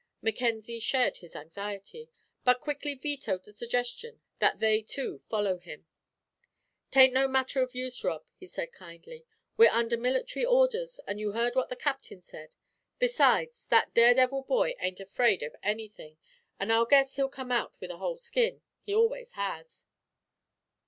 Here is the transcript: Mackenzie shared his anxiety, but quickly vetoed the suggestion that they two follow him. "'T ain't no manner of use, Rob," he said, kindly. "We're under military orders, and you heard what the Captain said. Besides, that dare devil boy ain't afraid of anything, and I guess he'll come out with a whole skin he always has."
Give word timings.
Mackenzie 0.23 0.79
shared 0.79 1.17
his 1.17 1.35
anxiety, 1.35 2.09
but 2.43 2.59
quickly 2.59 2.95
vetoed 2.95 3.43
the 3.43 3.51
suggestion 3.51 4.19
that 4.39 4.57
they 4.57 4.81
two 4.81 5.19
follow 5.19 5.59
him. 5.59 5.85
"'T 6.89 6.99
ain't 6.99 7.13
no 7.13 7.27
manner 7.27 7.61
of 7.61 7.75
use, 7.75 8.03
Rob," 8.03 8.25
he 8.33 8.47
said, 8.47 8.71
kindly. 8.71 9.27
"We're 9.57 9.69
under 9.69 9.97
military 9.97 10.43
orders, 10.43 10.99
and 11.05 11.19
you 11.19 11.33
heard 11.33 11.53
what 11.53 11.69
the 11.69 11.75
Captain 11.75 12.23
said. 12.23 12.55
Besides, 12.97 13.65
that 13.67 13.93
dare 13.93 14.15
devil 14.15 14.41
boy 14.41 14.73
ain't 14.79 14.99
afraid 14.99 15.43
of 15.43 15.55
anything, 15.61 16.17
and 16.59 16.73
I 16.73 16.83
guess 16.89 17.17
he'll 17.17 17.29
come 17.29 17.51
out 17.51 17.79
with 17.79 17.91
a 17.91 17.97
whole 17.97 18.17
skin 18.17 18.63
he 18.81 18.95
always 18.95 19.33
has." 19.33 19.85